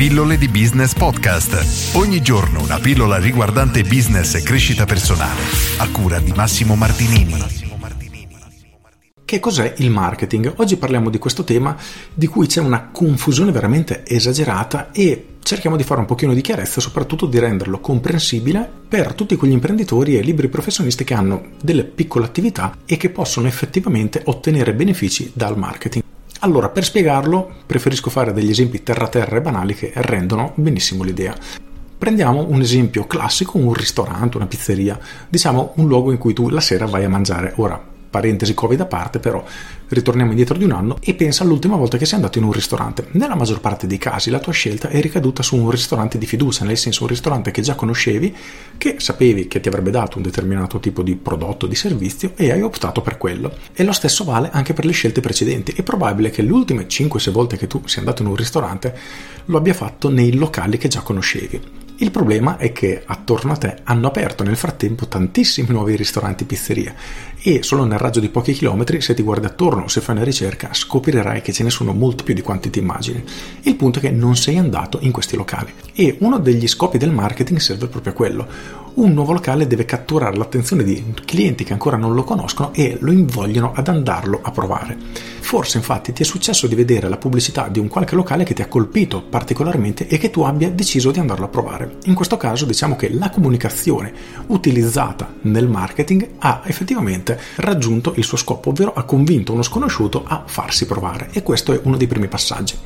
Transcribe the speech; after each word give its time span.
Pillole 0.00 0.38
di 0.38 0.48
Business 0.48 0.94
Podcast. 0.94 1.94
Ogni 1.94 2.22
giorno 2.22 2.62
una 2.62 2.78
pillola 2.78 3.18
riguardante 3.18 3.82
business 3.82 4.34
e 4.34 4.42
crescita 4.42 4.86
personale. 4.86 5.42
A 5.76 5.90
cura 5.90 6.18
di 6.20 6.32
Massimo 6.34 6.74
Martinini. 6.74 7.34
Che 9.22 9.40
cos'è 9.40 9.74
il 9.76 9.90
marketing? 9.90 10.54
Oggi 10.56 10.78
parliamo 10.78 11.10
di 11.10 11.18
questo 11.18 11.44
tema 11.44 11.76
di 12.14 12.26
cui 12.28 12.46
c'è 12.46 12.62
una 12.62 12.88
confusione 12.90 13.52
veramente 13.52 14.02
esagerata 14.06 14.90
e 14.90 15.34
cerchiamo 15.42 15.76
di 15.76 15.82
fare 15.82 16.00
un 16.00 16.06
pochino 16.06 16.32
di 16.32 16.40
chiarezza 16.40 16.80
soprattutto 16.80 17.26
di 17.26 17.38
renderlo 17.38 17.78
comprensibile 17.80 18.66
per 18.88 19.12
tutti 19.12 19.36
quegli 19.36 19.52
imprenditori 19.52 20.16
e 20.16 20.22
liberi 20.22 20.48
professionisti 20.48 21.04
che 21.04 21.12
hanno 21.12 21.48
delle 21.60 21.84
piccole 21.84 22.24
attività 22.24 22.74
e 22.86 22.96
che 22.96 23.10
possono 23.10 23.48
effettivamente 23.48 24.22
ottenere 24.24 24.72
benefici 24.72 25.30
dal 25.34 25.58
marketing. 25.58 26.09
Allora, 26.42 26.70
per 26.70 26.84
spiegarlo, 26.84 27.50
preferisco 27.66 28.08
fare 28.08 28.32
degli 28.32 28.48
esempi 28.48 28.82
terra-terra 28.82 29.36
e 29.36 29.42
banali 29.42 29.74
che 29.74 29.92
rendono 29.94 30.52
benissimo 30.54 31.02
l'idea. 31.02 31.34
Prendiamo 31.98 32.46
un 32.48 32.62
esempio 32.62 33.06
classico, 33.06 33.58
un 33.58 33.74
ristorante, 33.74 34.38
una 34.38 34.46
pizzeria, 34.46 34.98
diciamo 35.28 35.74
un 35.76 35.86
luogo 35.86 36.12
in 36.12 36.16
cui 36.16 36.32
tu 36.32 36.48
la 36.48 36.62
sera 36.62 36.86
vai 36.86 37.04
a 37.04 37.10
mangiare. 37.10 37.52
Ora, 37.56 37.78
parentesi 38.10 38.52
covid 38.54 38.80
a 38.80 38.86
parte, 38.86 39.20
però 39.20 39.42
ritorniamo 39.88 40.30
indietro 40.30 40.58
di 40.58 40.64
un 40.64 40.72
anno 40.72 40.98
e 41.00 41.14
pensa 41.14 41.44
all'ultima 41.44 41.76
volta 41.76 41.96
che 41.96 42.04
sei 42.04 42.16
andato 42.16 42.38
in 42.38 42.44
un 42.44 42.52
ristorante. 42.52 43.06
Nella 43.12 43.36
maggior 43.36 43.60
parte 43.60 43.86
dei 43.86 43.98
casi 43.98 44.30
la 44.30 44.40
tua 44.40 44.52
scelta 44.52 44.88
è 44.88 45.00
ricaduta 45.00 45.42
su 45.42 45.56
un 45.56 45.70
ristorante 45.70 46.18
di 46.18 46.26
fiducia, 46.26 46.64
nel 46.64 46.76
senso 46.76 47.04
un 47.04 47.08
ristorante 47.08 47.50
che 47.50 47.62
già 47.62 47.74
conoscevi, 47.74 48.36
che 48.76 48.96
sapevi 48.98 49.48
che 49.48 49.60
ti 49.60 49.68
avrebbe 49.68 49.90
dato 49.90 50.16
un 50.16 50.22
determinato 50.24 50.80
tipo 50.80 51.02
di 51.02 51.16
prodotto, 51.16 51.66
di 51.66 51.74
servizio 51.74 52.32
e 52.36 52.50
hai 52.50 52.62
optato 52.62 53.00
per 53.00 53.16
quello. 53.16 53.54
E 53.72 53.84
lo 53.84 53.92
stesso 53.92 54.24
vale 54.24 54.50
anche 54.52 54.72
per 54.72 54.84
le 54.84 54.92
scelte 54.92 55.20
precedenti. 55.20 55.72
È 55.72 55.82
probabile 55.82 56.30
che 56.30 56.42
le 56.42 56.52
ultime 56.52 56.86
5-6 56.86 57.30
volte 57.30 57.56
che 57.56 57.66
tu 57.66 57.82
sia 57.86 58.00
andato 58.00 58.22
in 58.22 58.28
un 58.28 58.36
ristorante 58.36 58.96
lo 59.46 59.56
abbia 59.56 59.74
fatto 59.74 60.08
nei 60.10 60.34
locali 60.34 60.78
che 60.78 60.88
già 60.88 61.00
conoscevi. 61.00 61.88
Il 62.02 62.10
problema 62.10 62.56
è 62.56 62.72
che 62.72 63.02
attorno 63.04 63.52
a 63.52 63.56
te 63.56 63.76
hanno 63.84 64.06
aperto 64.06 64.42
nel 64.42 64.56
frattempo 64.56 65.06
tantissimi 65.06 65.68
nuovi 65.68 65.96
ristoranti 65.96 66.44
e 66.44 66.46
pizzerie 66.46 66.94
e 67.42 67.62
solo 67.62 67.84
nel 67.84 67.98
raggio 67.98 68.20
di 68.20 68.30
pochi 68.30 68.54
chilometri, 68.54 69.02
se 69.02 69.12
ti 69.12 69.22
guardi 69.22 69.44
attorno, 69.44 69.86
se 69.86 70.00
fai 70.00 70.14
una 70.14 70.24
ricerca, 70.24 70.72
scoprirai 70.72 71.42
che 71.42 71.52
ce 71.52 71.62
ne 71.62 71.68
sono 71.68 71.92
molti 71.92 72.24
più 72.24 72.32
di 72.32 72.40
quanti 72.40 72.70
ti 72.70 72.78
immagini. 72.78 73.22
Il 73.64 73.76
punto 73.76 73.98
è 73.98 74.02
che 74.02 74.10
non 74.10 74.34
sei 74.34 74.56
andato 74.56 74.96
in 75.02 75.12
questi 75.12 75.36
locali 75.36 75.74
e 75.92 76.16
uno 76.20 76.38
degli 76.38 76.66
scopi 76.66 76.96
del 76.96 77.12
marketing 77.12 77.58
serve 77.58 77.88
proprio 77.88 78.12
a 78.12 78.16
quello. 78.16 78.48
Un 78.94 79.12
nuovo 79.12 79.34
locale 79.34 79.66
deve 79.66 79.84
catturare 79.84 80.38
l'attenzione 80.38 80.82
di 80.82 81.04
clienti 81.26 81.64
che 81.64 81.74
ancora 81.74 81.98
non 81.98 82.14
lo 82.14 82.24
conoscono 82.24 82.72
e 82.72 82.96
lo 82.98 83.12
invogliono 83.12 83.74
ad 83.74 83.88
andarlo 83.88 84.40
a 84.42 84.50
provare. 84.50 84.96
Forse 85.50 85.78
infatti 85.78 86.12
ti 86.12 86.22
è 86.22 86.24
successo 86.24 86.68
di 86.68 86.76
vedere 86.76 87.08
la 87.08 87.16
pubblicità 87.16 87.66
di 87.66 87.80
un 87.80 87.88
qualche 87.88 88.14
locale 88.14 88.44
che 88.44 88.54
ti 88.54 88.62
ha 88.62 88.68
colpito 88.68 89.20
particolarmente 89.20 90.06
e 90.06 90.16
che 90.16 90.30
tu 90.30 90.42
abbia 90.42 90.70
deciso 90.70 91.10
di 91.10 91.18
andarlo 91.18 91.46
a 91.46 91.48
provare. 91.48 91.96
In 92.04 92.14
questo 92.14 92.36
caso 92.36 92.66
diciamo 92.66 92.94
che 92.94 93.12
la 93.12 93.30
comunicazione 93.30 94.12
utilizzata 94.46 95.34
nel 95.40 95.66
marketing 95.66 96.34
ha 96.38 96.62
effettivamente 96.66 97.36
raggiunto 97.56 98.12
il 98.14 98.22
suo 98.22 98.36
scopo, 98.36 98.68
ovvero 98.70 98.92
ha 98.92 99.02
convinto 99.02 99.52
uno 99.52 99.64
sconosciuto 99.64 100.22
a 100.24 100.44
farsi 100.46 100.86
provare 100.86 101.30
e 101.32 101.42
questo 101.42 101.72
è 101.72 101.80
uno 101.82 101.96
dei 101.96 102.06
primi 102.06 102.28
passaggi. 102.28 102.76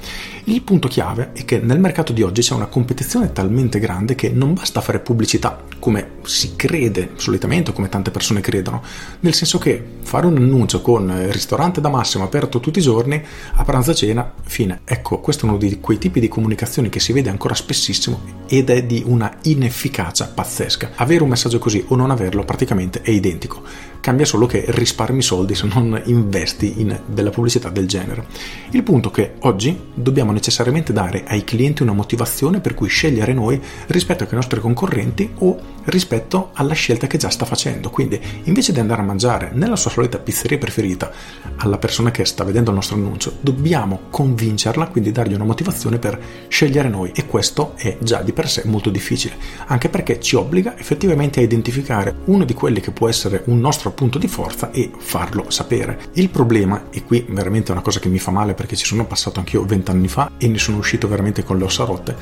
Il 0.45 0.63
punto 0.63 0.89
chiave 0.89 1.33
è 1.35 1.45
che 1.45 1.59
nel 1.59 1.79
mercato 1.79 2.15
di 2.15 2.23
oggi 2.23 2.41
c'è 2.41 2.55
una 2.55 2.65
competizione 2.65 3.33
talmente 3.33 3.79
grande 3.79 4.15
che 4.15 4.31
non 4.31 4.55
basta 4.55 4.81
fare 4.81 5.01
pubblicità 5.01 5.65
come 5.79 6.13
si 6.23 6.57
crede 6.57 7.11
solitamente 7.17 7.71
o 7.71 7.73
come 7.75 7.91
tante 7.91 8.11
persone 8.11 8.41
credono, 8.41 8.83
nel 9.21 9.35
senso 9.35 9.59
che 9.59 9.85
fare 10.01 10.25
un 10.27 10.37
annuncio 10.39 10.81
con 10.81 11.31
ristorante 11.31 11.83
da 11.83 11.91
massimo 11.91 12.25
aperto 12.25 12.54
aperto 12.55 12.61
tutti 12.61 12.79
i 12.79 12.83
giorni, 12.83 13.23
a 13.55 13.65
pranzo 13.65 13.91
e 13.91 13.95
cena, 13.95 14.33
fine. 14.43 14.81
Ecco, 14.85 15.21
questo 15.21 15.47
è 15.47 15.49
uno 15.49 15.59
di 15.59 15.81
quei 15.81 15.99
tipi 15.99 16.21
di 16.21 16.29
comunicazione 16.29 16.89
che 16.89 17.01
si 17.01 17.13
vede 17.13 17.31
ancora 17.31 17.55
spessissimo 17.55 18.21
ed 18.47 18.71
è 18.71 18.85
di 18.85 19.03
una 19.07 19.39
inefficacia 19.43 20.27
pazzesca. 20.27 20.93
Avere 20.97 21.23
un 21.23 21.31
messaggio 21.31 21.59
così 21.59 21.85
o 21.89 21.97
non 21.97 22.11
averlo 22.11 22.45
praticamente 22.45 23.03
è 23.03 23.11
identico. 23.11 23.63
Cambia 24.05 24.27
solo 24.27 24.45
che 24.45 24.67
risparmi 24.69 25.23
soldi 25.23 25.55
se 25.55 25.67
non 25.67 25.99
investi 26.05 26.75
in 26.77 27.01
della 27.07 27.31
pubblicità 27.31 27.71
del 27.71 27.87
genere. 27.87 28.27
Il 28.73 28.83
punto 28.83 29.09
è 29.09 29.13
che 29.13 29.33
oggi 29.41 29.81
dobbiamo 29.95 30.31
necessariamente 30.31 30.93
dare 30.93 31.25
ai 31.27 31.43
clienti 31.43 31.81
una 31.81 31.95
motivazione 31.95 32.61
per 32.61 32.75
cui 32.75 32.89
scegliere 32.89 33.33
noi 33.33 33.59
rispetto 33.87 34.25
ai 34.25 34.29
nostri 34.33 34.61
concorrenti 34.61 35.31
o 35.39 35.59
rispetto 35.85 36.51
alla 36.53 36.75
scelta 36.75 37.07
che 37.07 37.17
già 37.17 37.31
sta 37.31 37.47
facendo. 37.47 37.89
Quindi, 37.89 38.21
invece 38.43 38.73
di 38.73 38.81
andare 38.81 39.01
a 39.01 39.05
mangiare 39.05 39.53
nella 39.55 39.75
sua 39.75 39.91
solita 39.91 40.19
pizzeria 40.19 40.59
preferita 40.59 41.11
alla 41.57 41.79
persona 41.79 42.11
che 42.11 42.27
sta 42.27 42.45
vedendo 42.45 42.69
il 42.69 42.77
nostro 42.77 42.97
annuncio, 42.97 43.39
dobbiamo 43.41 44.01
convincerla, 44.11 44.89
quindi 44.89 45.13
dargli 45.13 45.33
una 45.33 45.45
motivazione 45.45 45.99
per 45.99 46.21
scegliere 46.49 46.91
noi 46.91 47.11
e 47.15 47.25
questo 47.25 47.73
è 47.77 47.97
già 48.01 48.21
di 48.21 48.35
per 48.35 48.51
sé 48.51 48.65
molto 48.67 48.91
difficile, 48.91 49.37
anche 49.67 49.89
perché 49.89 50.21
ci 50.21 50.37
obbliga 50.37 50.77
effettivamente 50.77 51.41
a 51.41 51.43
identificare 51.43 52.15
uno 52.27 52.45
di 52.45 52.53
quelli 52.53 52.81
che 52.81 52.91
può 52.91 53.09
essere 53.09 53.45
un 53.47 53.61
nostro 53.61 53.93
punto 53.95 54.19
di 54.19 54.29
forza 54.29 54.71
e 54.71 54.91
farlo 54.97 55.51
sapere. 55.51 56.07
Il 56.15 56.29
problema, 56.29 56.87
e 56.91 57.05
qui 57.05 57.25
veramente 57.29 57.69
è 57.69 57.73
una 57.73 57.83
cosa 57.83 58.01
che 58.01 58.09
mi 58.09 58.19
fa 58.19 58.31
male 58.31 58.55
perché 58.55 58.77
ci 58.77 58.85
sono 58.85 59.07
passato 59.07 59.39
anch'io 59.39 59.65
vent'anni 59.65 60.09
fa 60.09 60.33
e 60.37 60.49
ne 60.49 60.59
sono 60.59 60.79
uscito 60.79 61.09
veramente 61.09 61.43
con 61.43 61.57
le 61.59 61.65
ossa 61.65 61.85
rotte, 61.85 62.17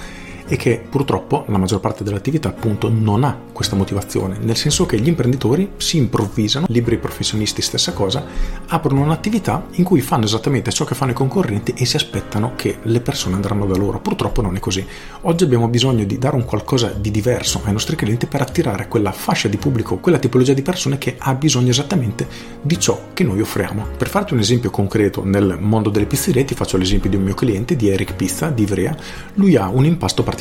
e 0.47 0.57
che 0.57 0.83
purtroppo 0.89 1.45
la 1.49 1.59
maggior 1.59 1.81
parte 1.81 2.05
dell'attività 2.05 2.49
appunto 2.49 2.89
non 2.89 3.25
ha 3.25 3.39
questa 3.53 3.77
motivazione, 3.77 4.39
nel 4.41 4.57
senso 4.57 4.87
che 4.87 4.99
gli 4.99 5.09
imprenditori 5.09 5.73
si 5.77 5.97
improvvisano, 5.97 6.67
liberi 6.69 6.99
professionisti 6.99 7.63
stessa 7.63 7.93
cosa, 7.93 8.25
aprono 8.69 9.03
un'attività 9.03 9.67
in 9.73 9.85
cui 9.85 10.01
fanno 10.01 10.25
esattamente 10.25 10.73
ciò 10.73 10.85
che 10.85 10.95
fanno 10.95 11.13
i 11.13 11.15
concorrenti 11.15 11.75
e 11.77 11.85
si 11.85 11.97
aspettano 11.97 12.53
che 12.57 12.79
le 12.83 13.01
persone 13.01 13.35
andranno 13.35 13.67
da 13.67 13.77
loro. 13.77 14.01
Purtroppo 14.01 14.43
non 14.43 14.57
è 14.57 14.59
così. 14.59 14.85
Oggi 15.23 15.45
abbiamo 15.45 15.69
bisogno 15.69 16.05
di 16.05 16.19
dare 16.19 16.37
un 16.37 16.45
qualcosa 16.45 16.89
di 16.89 17.11
diverso 17.11 17.61
ai 17.65 17.73
nostri 17.73 17.97
clienti 17.97 18.27
per 18.27 18.41
attirare 18.41 18.89
quella 18.89 19.13
fascia 19.13 19.49
di 19.49 19.57
pubblico, 19.57 19.99
quella 19.99 20.19
tipologia 20.19 20.55
di 20.55 20.63
persone 20.63 20.99
che 20.99 21.17
ha 21.19 21.35
bisogno 21.35 21.71
esattamente 21.71 22.27
di 22.61 22.79
ciò 22.79 23.09
che 23.13 23.25
noi 23.25 23.41
offriamo. 23.41 23.87
Per 23.97 24.09
farti 24.09 24.33
un 24.33 24.41
esempio 24.41 24.71
concreto 24.71 25.25
nel 25.25 25.57
mondo 25.61 25.91
delle 25.91 26.07
pizzerie 26.07 26.45
ti 26.45 26.55
faccio 26.55 26.77
l'esempio 26.77 27.11
di 27.11 27.17
un 27.17 27.23
mio 27.23 27.35
cliente, 27.35 27.77
di 27.77 27.89
Eric 27.89 28.15
Pizza 28.15 28.49
di 28.49 28.63
Ivrea. 28.63 28.97
Lui 29.35 29.57
ha 29.57 29.69
un 29.69 29.85
impasto 29.85 30.23
particolare, 30.23 30.32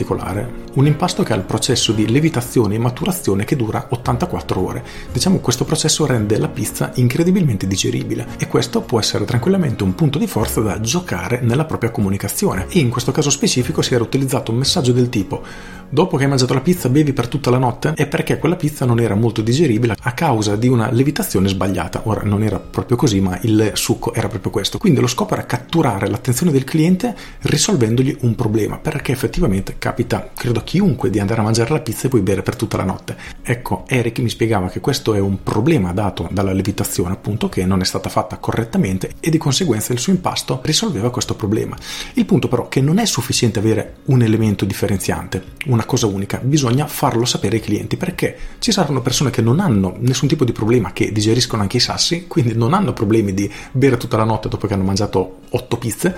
un 0.73 0.85
impasto 0.85 1.23
che 1.23 1.33
ha 1.33 1.35
il 1.35 1.43
processo 1.43 1.91
di 1.91 2.09
levitazione 2.09 2.75
e 2.75 2.79
maturazione 2.79 3.43
che 3.43 3.55
dura 3.55 3.87
84 3.89 4.65
ore. 4.65 4.83
Diciamo 5.11 5.35
che 5.37 5.41
questo 5.41 5.65
processo 5.65 6.05
rende 6.05 6.37
la 6.37 6.47
pizza 6.47 6.91
incredibilmente 6.95 7.67
digeribile 7.67 8.27
e 8.37 8.47
questo 8.47 8.81
può 8.81 8.99
essere 8.99 9.25
tranquillamente 9.25 9.83
un 9.83 9.95
punto 9.95 10.17
di 10.17 10.27
forza 10.27 10.61
da 10.61 10.79
giocare 10.79 11.39
nella 11.41 11.65
propria 11.65 11.91
comunicazione. 11.91 12.67
E 12.69 12.79
in 12.79 12.89
questo 12.89 13.11
caso 13.11 13.29
specifico 13.29 13.81
si 13.81 13.93
era 13.93 14.03
utilizzato 14.03 14.51
un 14.51 14.57
messaggio 14.57 14.91
del 14.91 15.09
tipo 15.09 15.43
dopo 15.91 16.15
che 16.15 16.23
hai 16.23 16.29
mangiato 16.29 16.53
la 16.53 16.61
pizza 16.61 16.89
bevi 16.89 17.13
per 17.13 17.27
tutta 17.27 17.49
la 17.49 17.57
notte? 17.57 17.93
È 17.93 18.07
perché 18.07 18.39
quella 18.39 18.55
pizza 18.55 18.85
non 18.85 18.99
era 18.99 19.13
molto 19.13 19.41
digeribile 19.41 19.95
a 19.99 20.13
causa 20.13 20.55
di 20.55 20.67
una 20.67 20.89
levitazione 20.89 21.49
sbagliata. 21.49 22.01
Ora 22.05 22.21
non 22.23 22.43
era 22.43 22.59
proprio 22.59 22.97
così, 22.97 23.19
ma 23.19 23.37
il 23.43 23.71
succo 23.73 24.13
era 24.13 24.29
proprio 24.29 24.51
questo. 24.51 24.77
Quindi 24.77 25.01
lo 25.01 25.07
scopo 25.07 25.33
era 25.33 25.45
catturare 25.45 26.09
l'attenzione 26.09 26.51
del 26.51 26.63
cliente 26.63 27.15
risolvendogli 27.41 28.17
un 28.21 28.35
problema, 28.35 28.77
perché 28.77 29.11
effettivamente 29.11 29.75
capita, 29.81 30.29
credo 30.35 30.59
a 30.59 30.61
chiunque, 30.61 31.09
di 31.09 31.19
andare 31.19 31.39
a 31.39 31.43
mangiare 31.43 31.71
la 31.71 31.79
pizza 31.79 32.05
e 32.05 32.09
poi 32.09 32.21
bere 32.21 32.43
per 32.43 32.55
tutta 32.55 32.77
la 32.77 32.83
notte. 32.83 33.17
Ecco, 33.41 33.85
Eric 33.87 34.19
mi 34.19 34.29
spiegava 34.29 34.69
che 34.69 34.79
questo 34.79 35.15
è 35.15 35.19
un 35.19 35.41
problema 35.41 35.91
dato 35.91 36.29
dalla 36.29 36.53
levitazione, 36.53 37.13
appunto, 37.13 37.49
che 37.49 37.65
non 37.65 37.81
è 37.81 37.83
stata 37.83 38.07
fatta 38.07 38.37
correttamente 38.37 39.13
e 39.19 39.31
di 39.31 39.39
conseguenza 39.39 39.91
il 39.91 39.97
suo 39.97 40.13
impasto 40.13 40.61
risolveva 40.61 41.09
questo 41.09 41.33
problema. 41.33 41.75
Il 42.13 42.25
punto 42.25 42.47
però 42.47 42.65
è 42.65 42.69
che 42.69 42.79
non 42.79 42.99
è 42.99 43.05
sufficiente 43.05 43.57
avere 43.57 43.95
un 44.05 44.21
elemento 44.21 44.65
differenziante, 44.65 45.43
una 45.65 45.85
cosa 45.85 46.05
unica, 46.05 46.39
bisogna 46.43 46.85
farlo 46.85 47.25
sapere 47.25 47.55
ai 47.55 47.63
clienti 47.63 47.97
perché 47.97 48.37
ci 48.59 48.71
saranno 48.71 49.01
persone 49.01 49.31
che 49.31 49.41
non 49.41 49.59
hanno 49.59 49.95
nessun 49.97 50.27
tipo 50.27 50.45
di 50.45 50.51
problema, 50.51 50.93
che 50.93 51.11
digeriscono 51.11 51.63
anche 51.63 51.77
i 51.77 51.79
sassi, 51.79 52.27
quindi 52.27 52.53
non 52.53 52.75
hanno 52.75 52.93
problemi 52.93 53.33
di 53.33 53.51
bere 53.71 53.97
tutta 53.97 54.17
la 54.17 54.25
notte 54.25 54.47
dopo 54.47 54.67
che 54.67 54.75
hanno 54.75 54.83
mangiato 54.83 55.39
8 55.49 55.77
pizze 55.77 56.17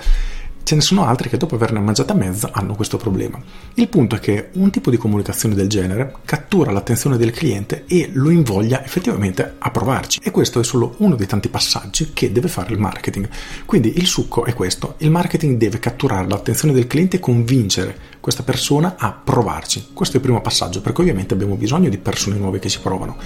Ce 0.64 0.74
ne 0.74 0.80
sono 0.80 1.04
altri 1.04 1.28
che 1.28 1.36
dopo 1.36 1.56
averne 1.56 1.78
mangiata 1.78 2.14
mezza 2.14 2.48
hanno 2.50 2.74
questo 2.74 2.96
problema. 2.96 3.38
Il 3.74 3.86
punto 3.88 4.16
è 4.16 4.18
che 4.18 4.48
un 4.52 4.70
tipo 4.70 4.88
di 4.88 4.96
comunicazione 4.96 5.54
del 5.54 5.68
genere 5.68 6.14
cattura 6.24 6.72
l'attenzione 6.72 7.18
del 7.18 7.32
cliente 7.32 7.84
e 7.86 8.08
lo 8.14 8.30
invoglia 8.30 8.82
effettivamente 8.82 9.56
a 9.58 9.70
provarci. 9.70 10.20
E 10.22 10.30
questo 10.30 10.60
è 10.60 10.64
solo 10.64 10.94
uno 11.00 11.16
dei 11.16 11.26
tanti 11.26 11.50
passaggi 11.50 12.12
che 12.14 12.32
deve 12.32 12.48
fare 12.48 12.72
il 12.72 12.78
marketing. 12.78 13.28
Quindi 13.66 13.98
il 13.98 14.06
succo 14.06 14.46
è 14.46 14.54
questo. 14.54 14.94
Il 15.00 15.10
marketing 15.10 15.58
deve 15.58 15.78
catturare 15.78 16.26
l'attenzione 16.26 16.72
del 16.72 16.86
cliente 16.86 17.16
e 17.16 17.20
convincere 17.20 17.98
questa 18.18 18.42
persona 18.42 18.94
a 18.96 19.12
provarci. 19.12 19.88
Questo 19.92 20.14
è 20.14 20.16
il 20.16 20.24
primo 20.24 20.40
passaggio 20.40 20.80
perché 20.80 21.02
ovviamente 21.02 21.34
abbiamo 21.34 21.56
bisogno 21.56 21.90
di 21.90 21.98
persone 21.98 22.38
nuove 22.38 22.58
che 22.58 22.70
ci 22.70 22.80
provano. 22.80 23.18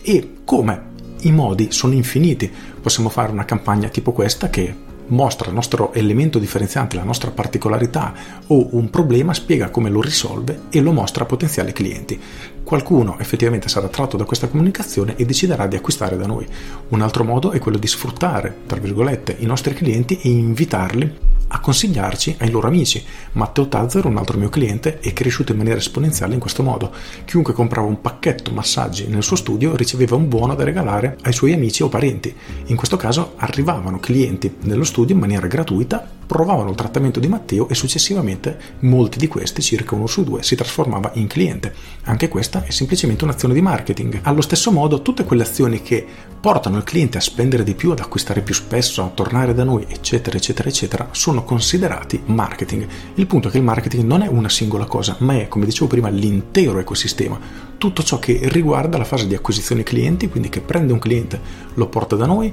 E 0.00 0.34
come? 0.44 0.92
I 1.22 1.32
modi 1.32 1.72
sono 1.72 1.92
infiniti. 1.92 2.48
Possiamo 2.80 3.08
fare 3.08 3.32
una 3.32 3.44
campagna 3.44 3.88
tipo 3.88 4.12
questa 4.12 4.48
che 4.48 4.92
mostra 5.08 5.48
il 5.48 5.54
nostro 5.54 5.92
elemento 5.92 6.38
differenziante, 6.38 6.96
la 6.96 7.02
nostra 7.02 7.30
particolarità 7.30 8.14
o 8.48 8.68
un 8.72 8.90
problema, 8.90 9.34
spiega 9.34 9.70
come 9.70 9.90
lo 9.90 10.00
risolve 10.00 10.62
e 10.70 10.80
lo 10.80 10.92
mostra 10.92 11.24
a 11.24 11.26
potenziali 11.26 11.72
clienti. 11.72 12.20
Qualcuno 12.62 13.18
effettivamente 13.18 13.68
sarà 13.68 13.86
attratto 13.86 14.16
da 14.16 14.24
questa 14.24 14.48
comunicazione 14.48 15.16
e 15.16 15.24
deciderà 15.24 15.66
di 15.66 15.76
acquistare 15.76 16.16
da 16.16 16.26
noi. 16.26 16.46
Un 16.88 17.02
altro 17.02 17.24
modo 17.24 17.50
è 17.50 17.58
quello 17.58 17.78
di 17.78 17.86
sfruttare, 17.86 18.54
tra 18.66 18.80
virgolette, 18.80 19.36
i 19.38 19.46
nostri 19.46 19.74
clienti 19.74 20.18
e 20.22 20.30
invitarli 20.30 21.32
a 21.48 21.60
consigliarci 21.60 22.36
ai 22.38 22.50
loro 22.50 22.66
amici. 22.66 23.02
Matteo 23.32 23.68
Tazzaro, 23.68 24.08
un 24.08 24.16
altro 24.16 24.38
mio 24.38 24.48
cliente, 24.48 25.00
è 25.00 25.12
cresciuto 25.12 25.52
in 25.52 25.58
maniera 25.58 25.78
esponenziale 25.78 26.34
in 26.34 26.40
questo 26.40 26.62
modo. 26.62 26.92
Chiunque 27.24 27.52
comprava 27.52 27.86
un 27.86 28.00
pacchetto 28.00 28.50
massaggi 28.52 29.06
nel 29.06 29.22
suo 29.22 29.36
studio 29.36 29.76
riceveva 29.76 30.16
un 30.16 30.28
buono 30.28 30.54
da 30.54 30.64
regalare 30.64 31.18
ai 31.22 31.32
suoi 31.32 31.52
amici 31.52 31.82
o 31.82 31.88
parenti. 31.88 32.34
In 32.66 32.76
questo 32.76 32.96
caso 32.96 33.34
arrivavano 33.36 34.00
clienti 34.00 34.56
nello 34.62 34.84
studio 34.84 35.14
in 35.14 35.20
maniera 35.20 35.46
gratuita, 35.46 36.08
provavano 36.26 36.70
il 36.70 36.76
trattamento 36.76 37.20
di 37.20 37.28
Matteo 37.28 37.68
e 37.68 37.74
successivamente 37.74 38.58
molti 38.80 39.18
di 39.18 39.28
questi, 39.28 39.62
circa 39.62 39.94
uno 39.94 40.06
su 40.06 40.24
due, 40.24 40.42
si 40.42 40.56
trasformava 40.56 41.12
in 41.14 41.26
cliente. 41.26 41.74
Anche 42.04 42.28
questa 42.28 42.64
è 42.64 42.70
semplicemente 42.70 43.24
un'azione 43.24 43.54
di 43.54 43.62
marketing. 43.62 44.20
Allo 44.22 44.40
stesso 44.40 44.70
modo, 44.70 45.02
tutte 45.02 45.24
quelle 45.24 45.42
azioni 45.42 45.82
che 45.82 46.04
portano 46.40 46.76
il 46.76 46.84
cliente 46.84 47.18
a 47.18 47.22
spendere 47.22 47.62
di 47.64 47.74
più, 47.74 47.90
ad 47.90 48.00
acquistare 48.00 48.42
più 48.42 48.54
spesso, 48.54 49.02
a 49.02 49.08
tornare 49.08 49.54
da 49.54 49.64
noi, 49.64 49.86
eccetera, 49.88 50.36
eccetera, 50.36 50.68
eccetera, 50.68 51.08
sono 51.12 51.44
considerati 51.44 52.22
marketing. 52.26 52.86
Il 53.14 53.26
punto 53.26 53.48
è 53.48 53.50
che 53.50 53.58
il 53.58 53.64
marketing 53.64 54.04
non 54.04 54.22
è 54.22 54.26
una 54.26 54.48
singola 54.48 54.84
cosa, 54.84 55.16
ma 55.20 55.34
è, 55.34 55.48
come 55.48 55.64
dicevo 55.64 55.86
prima, 55.86 56.08
l'intero 56.08 56.78
ecosistema. 56.78 57.38
Tutto 57.78 58.02
ciò 58.02 58.18
che 58.18 58.40
riguarda 58.44 58.98
la 58.98 59.04
fase 59.04 59.26
di 59.26 59.34
acquisizione 59.34 59.82
clienti, 59.82 60.28
quindi 60.28 60.48
che 60.48 60.60
prende 60.60 60.92
un 60.92 60.98
cliente, 60.98 61.40
lo 61.74 61.86
porta 61.88 62.16
da 62.16 62.26
noi, 62.26 62.52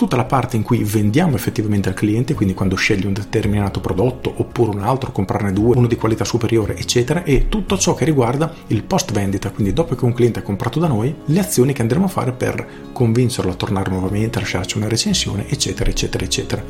tutta 0.00 0.16
la 0.16 0.24
parte 0.24 0.56
in 0.56 0.62
cui 0.62 0.82
vendiamo 0.82 1.36
effettivamente 1.36 1.90
al 1.90 1.94
cliente, 1.94 2.32
quindi 2.32 2.54
quando 2.54 2.74
scegli 2.74 3.04
un 3.04 3.12
determinato 3.12 3.80
prodotto 3.80 4.32
oppure 4.34 4.70
un 4.70 4.80
altro, 4.80 5.12
comprarne 5.12 5.52
due, 5.52 5.76
uno 5.76 5.86
di 5.86 5.96
qualità 5.96 6.24
superiore, 6.24 6.74
eccetera, 6.74 7.22
e 7.22 7.48
tutto 7.50 7.76
ciò 7.76 7.92
che 7.92 8.06
riguarda 8.06 8.50
il 8.68 8.82
post 8.82 9.12
vendita, 9.12 9.50
quindi 9.50 9.74
dopo 9.74 9.94
che 9.94 10.06
un 10.06 10.14
cliente 10.14 10.38
ha 10.38 10.42
comprato 10.42 10.78
da 10.78 10.86
noi, 10.86 11.14
le 11.26 11.38
azioni 11.38 11.74
che 11.74 11.82
andremo 11.82 12.06
a 12.06 12.08
fare 12.08 12.32
per 12.32 12.66
convincerlo 12.92 13.50
a 13.50 13.56
tornare 13.56 13.90
nuovamente, 13.90 14.38
a 14.38 14.40
lasciarci 14.40 14.78
una 14.78 14.88
recensione, 14.88 15.46
eccetera, 15.50 15.90
eccetera, 15.90 16.24
eccetera. 16.24 16.64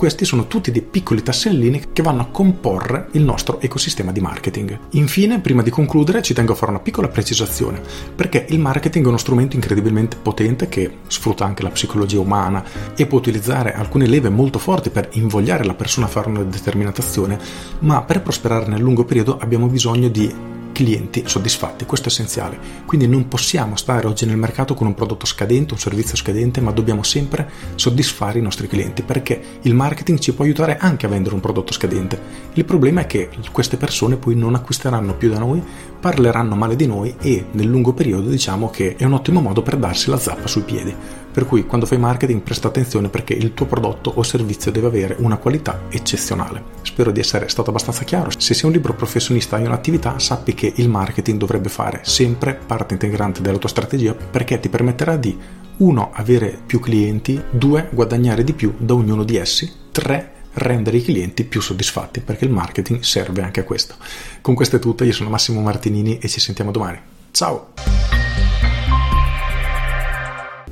Questi 0.00 0.24
sono 0.24 0.46
tutti 0.46 0.70
dei 0.70 0.80
piccoli 0.80 1.22
tassellini 1.22 1.92
che 1.92 2.00
vanno 2.00 2.22
a 2.22 2.28
comporre 2.28 3.08
il 3.12 3.22
nostro 3.22 3.60
ecosistema 3.60 4.12
di 4.12 4.20
marketing. 4.20 4.78
Infine, 4.92 5.40
prima 5.40 5.60
di 5.60 5.68
concludere, 5.68 6.22
ci 6.22 6.32
tengo 6.32 6.52
a 6.52 6.54
fare 6.54 6.70
una 6.70 6.80
piccola 6.80 7.08
precisazione, 7.08 7.82
perché 8.14 8.46
il 8.48 8.60
marketing 8.60 9.04
è 9.04 9.08
uno 9.08 9.18
strumento 9.18 9.56
incredibilmente 9.56 10.16
potente 10.16 10.70
che 10.70 10.90
sfrutta 11.06 11.44
anche 11.44 11.62
la 11.62 11.68
psicologia 11.68 12.18
umana 12.18 12.64
e 12.96 13.06
può 13.06 13.18
utilizzare 13.18 13.74
alcune 13.74 14.06
leve 14.06 14.28
molto 14.28 14.58
forti 14.58 14.90
per 14.90 15.08
invogliare 15.12 15.64
la 15.64 15.74
persona 15.74 16.06
a 16.06 16.10
fare 16.10 16.28
una 16.28 16.42
determinata 16.42 17.00
azione, 17.00 17.38
ma 17.80 18.02
per 18.02 18.22
prosperare 18.22 18.66
nel 18.66 18.80
lungo 18.80 19.04
periodo 19.04 19.38
abbiamo 19.38 19.66
bisogno 19.66 20.08
di 20.08 20.58
clienti 20.80 21.24
soddisfatti, 21.26 21.84
questo 21.84 22.08
è 22.08 22.10
essenziale. 22.10 22.58
Quindi 22.86 23.06
non 23.06 23.28
possiamo 23.28 23.76
stare 23.76 24.06
oggi 24.06 24.24
nel 24.24 24.36
mercato 24.36 24.72
con 24.74 24.86
un 24.86 24.94
prodotto 24.94 25.26
scadente, 25.26 25.74
un 25.74 25.78
servizio 25.78 26.16
scadente, 26.16 26.62
ma 26.62 26.70
dobbiamo 26.70 27.02
sempre 27.02 27.50
soddisfare 27.74 28.38
i 28.38 28.42
nostri 28.42 28.66
clienti 28.66 29.02
perché 29.02 29.40
il 29.62 29.74
marketing 29.74 30.18
ci 30.18 30.32
può 30.32 30.44
aiutare 30.44 30.78
anche 30.78 31.04
a 31.04 31.08
vendere 31.10 31.34
un 31.34 31.40
prodotto 31.40 31.72
scadente. 31.72 32.18
Il 32.54 32.64
problema 32.64 33.02
è 33.02 33.06
che 33.06 33.28
queste 33.52 33.76
persone 33.76 34.16
poi 34.16 34.34
non 34.34 34.54
acquisteranno 34.54 35.14
più 35.14 35.28
da 35.28 35.38
noi, 35.38 35.62
parleranno 36.00 36.54
male 36.54 36.76
di 36.76 36.86
noi 36.86 37.14
e 37.20 37.44
nel 37.50 37.66
lungo 37.66 37.92
periodo 37.92 38.30
diciamo 38.30 38.70
che 38.70 38.96
è 38.96 39.04
un 39.04 39.12
ottimo 39.12 39.40
modo 39.40 39.60
per 39.62 39.76
darsi 39.76 40.08
la 40.08 40.18
zappa 40.18 40.46
sui 40.46 40.62
piedi. 40.62 40.94
Per 41.32 41.46
cui 41.46 41.64
quando 41.64 41.86
fai 41.86 41.98
marketing 41.98 42.40
presta 42.40 42.68
attenzione 42.68 43.08
perché 43.08 43.34
il 43.34 43.54
tuo 43.54 43.66
prodotto 43.66 44.10
o 44.14 44.22
servizio 44.22 44.70
deve 44.70 44.88
avere 44.88 45.16
una 45.18 45.36
qualità 45.36 45.82
eccezionale. 45.88 46.62
Spero 46.82 47.10
di 47.10 47.20
essere 47.20 47.48
stato 47.48 47.70
abbastanza 47.70 48.04
chiaro. 48.04 48.30
Se 48.36 48.54
sei 48.54 48.66
un 48.66 48.72
libro 48.72 48.94
professionista 48.94 49.56
e 49.56 49.60
hai 49.60 49.66
un'attività, 49.66 50.18
sappi 50.18 50.54
che 50.54 50.72
il 50.76 50.88
marketing 50.88 51.38
dovrebbe 51.38 51.68
fare 51.68 52.00
sempre 52.02 52.54
parte 52.54 52.94
integrante 52.94 53.42
della 53.42 53.58
tua 53.58 53.68
strategia 53.68 54.14
perché 54.14 54.58
ti 54.58 54.68
permetterà 54.68 55.16
di 55.16 55.38
1. 55.76 56.10
avere 56.12 56.58
più 56.66 56.80
clienti, 56.80 57.40
2. 57.50 57.88
guadagnare 57.92 58.44
di 58.44 58.52
più 58.52 58.74
da 58.76 58.94
ognuno 58.94 59.24
di 59.24 59.36
essi, 59.36 59.70
3 59.92 60.32
rendere 60.54 60.96
i 60.96 61.02
clienti 61.02 61.44
più 61.44 61.60
soddisfatti 61.60 62.20
perché 62.20 62.44
il 62.44 62.50
marketing 62.50 63.00
serve 63.00 63.42
anche 63.42 63.60
a 63.60 63.64
questo. 63.64 63.94
Con 64.40 64.54
questo 64.54 64.76
è 64.76 64.78
tutto, 64.78 65.04
io 65.04 65.12
sono 65.12 65.30
Massimo 65.30 65.60
Martinini 65.60 66.18
e 66.18 66.28
ci 66.28 66.40
sentiamo 66.40 66.70
domani. 66.70 66.98
Ciao! 67.30 67.72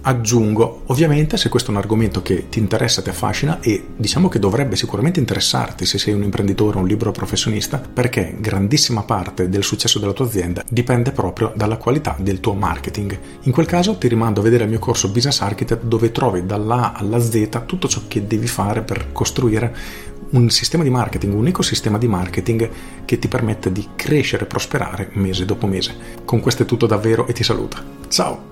Aggiungo, 0.09 0.85
ovviamente, 0.87 1.37
se 1.37 1.51
questo 1.51 1.69
è 1.69 1.75
un 1.75 1.81
argomento 1.81 2.23
che 2.23 2.49
ti 2.49 2.61
interessa, 2.61 3.03
ti 3.03 3.11
affascina 3.11 3.61
e 3.61 3.89
diciamo 3.95 4.31
che 4.31 4.39
dovrebbe 4.39 4.75
sicuramente 4.75 5.21
interessarti 5.21 5.85
se 5.85 5.99
sei 5.99 6.15
un 6.15 6.23
imprenditore 6.23 6.79
un 6.79 6.87
libero 6.87 7.13
professionista, 7.13 7.77
perché 7.77 8.35
grandissima 8.41 9.03
parte 9.03 9.51
del 9.51 9.63
successo 9.63 9.99
della 9.99 10.15
tua 10.15 10.25
azienda 10.25 10.65
dipende 10.67 11.13
proprio 11.13 11.53
dalla 11.55 11.77
qualità 11.77 12.17
del 12.19 12.41
tuo 12.41 12.55
marketing. 12.55 13.19
In 13.43 13.53
quel 13.53 13.67
caso 13.67 13.99
ti 13.99 14.09
rimando 14.09 14.41
a 14.41 14.45
vedere 14.45 14.65
il 14.65 14.71
mio 14.71 14.79
corso 14.79 15.11
Business 15.11 15.43
Architect 15.43 15.83
dove 15.83 16.11
trovi 16.11 16.47
dalla 16.47 16.95
alla 16.95 17.21
Z 17.21 17.65
tutto 17.67 17.87
ciò 17.87 18.01
che 18.09 18.27
devi 18.27 18.47
fare 18.47 18.81
per 18.81 19.13
costruire 19.13 19.77
un 20.31 20.49
sistema 20.49 20.85
di 20.85 20.91
marketing, 20.91 21.35
un 21.35 21.49
ecosistema 21.49 21.99
di 21.99 22.09
marketing 22.09 22.71
che 23.05 23.19
ti 23.19 23.29
permette 23.29 23.71
di 23.71 23.89
crescere 23.95 24.45
e 24.45 24.47
prosperare 24.47 25.11
mese 25.13 25.45
dopo 25.45 25.67
mese. 25.67 25.95
Con 26.25 26.41
questo 26.41 26.63
è 26.63 26.67
tutto 26.67 26.87
davvero 26.87 27.27
e 27.27 27.35
ti 27.35 27.45
saluto. 27.45 27.77
Ciao! 28.09 28.48